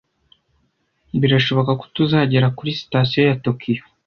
Birashoboka 1.19 1.71
ko 1.79 1.85
tuzagera 1.95 2.47
kuri 2.57 2.71
sitasiyo 2.79 3.21
ya 3.29 3.37
Tokiyo 3.45 3.83